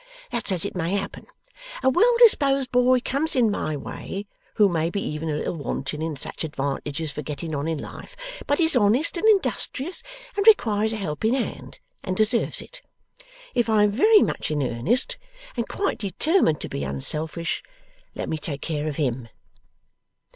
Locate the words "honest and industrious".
8.75-10.01